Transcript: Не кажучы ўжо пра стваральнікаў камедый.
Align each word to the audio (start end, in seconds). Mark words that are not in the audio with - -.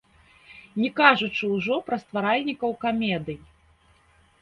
Не 0.83 0.89
кажучы 0.99 1.45
ўжо 1.55 1.79
пра 1.91 2.01
стваральнікаў 2.07 2.71
камедый. 2.89 3.43